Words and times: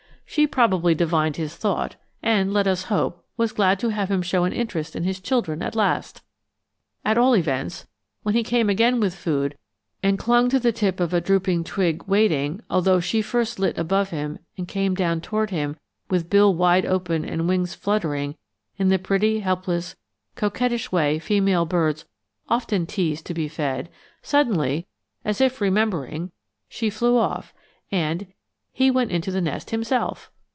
She 0.25 0.47
probably 0.47 0.95
divined 0.95 1.35
his 1.35 1.57
thought, 1.57 1.97
and, 2.23 2.53
let 2.53 2.65
us 2.65 2.83
hope, 2.83 3.21
was 3.35 3.51
glad 3.51 3.79
to 3.79 3.89
have 3.89 4.09
him 4.09 4.21
show 4.21 4.45
an 4.45 4.53
interest 4.53 4.95
in 4.95 5.03
his 5.03 5.19
children 5.19 5.61
at 5.61 5.75
last; 5.75 6.21
at 7.03 7.17
all 7.17 7.35
events, 7.35 7.85
when 8.23 8.33
he 8.33 8.41
came 8.41 8.69
again 8.69 9.01
with 9.01 9.13
food 9.13 9.57
and 10.01 10.17
clung 10.17 10.47
to 10.47 10.57
the 10.57 10.71
tip 10.71 11.01
of 11.01 11.13
a 11.13 11.19
drooping 11.19 11.65
twig 11.65 12.03
waiting 12.03 12.61
although 12.69 13.01
she 13.01 13.21
first 13.21 13.59
lit 13.59 13.77
above 13.77 14.11
him 14.11 14.39
and 14.57 14.69
came 14.69 14.95
down 14.95 15.19
toward 15.19 15.49
him 15.49 15.77
with 16.09 16.29
bill 16.29 16.53
wide 16.53 16.85
open 16.85 17.25
and 17.25 17.45
wings 17.49 17.75
fluttering 17.75 18.37
in 18.77 18.87
the 18.87 18.97
pretty, 18.97 19.41
helpless, 19.41 19.97
coquettish 20.35 20.93
way 20.93 21.19
female 21.19 21.65
birds 21.65 22.05
often 22.47 22.85
tease 22.85 23.21
to 23.21 23.33
be 23.33 23.49
fed; 23.49 23.89
suddenly, 24.21 24.87
as 25.25 25.41
if 25.41 25.59
remembering, 25.59 26.31
she 26.69 26.89
flew 26.89 27.17
off, 27.17 27.53
and 27.91 28.27
he 28.73 28.89
went 28.89 29.11
in 29.11 29.21
to 29.21 29.29
the 29.31 29.41
nest 29.41 29.71
himself! 29.71 30.31